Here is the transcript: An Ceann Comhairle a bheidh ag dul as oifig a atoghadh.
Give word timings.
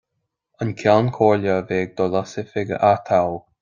An 0.63 0.73
Ceann 0.79 1.11
Comhairle 1.19 1.53
a 1.59 1.61
bheidh 1.69 1.85
ag 1.85 1.95
dul 2.01 2.19
as 2.23 2.37
oifig 2.45 2.77
a 2.77 2.77
atoghadh. 2.93 3.43